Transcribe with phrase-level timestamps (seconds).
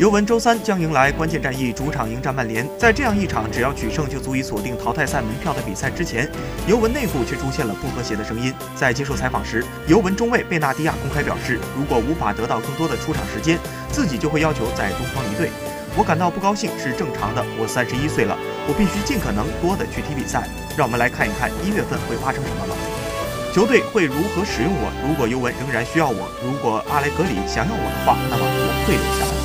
[0.00, 2.66] 尤文周三将迎来关键战役，主场迎战曼联。
[2.78, 6.26] 在这样一场只要取胜就足以锁定淘汰赛门票的比赛之前，
[6.66, 8.50] 尤文内部却出现了不和谐的声音。
[8.74, 13.58] 在接受采访时，尤文中卫贝纳迪亚公开表示，如果无法得到更多的出场时间，
[13.92, 15.50] 自己就会要求在东方离队。
[15.94, 18.34] 我感到不高兴是正常的，我三十一岁了，
[18.66, 20.48] 我必须尽可能多的去踢比赛。
[20.78, 22.74] 让我们来看一看一月份会发生什么吧。
[23.52, 24.88] 球队会如何使用我？
[25.06, 29.39] 如果尤文仍然需要我，如果阿莱格里想要我的话，那么我会留下来。